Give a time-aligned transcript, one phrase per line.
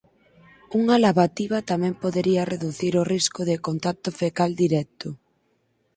[0.79, 5.09] Unha lavativa tamén podería reducir o risco de contacto fecal directo.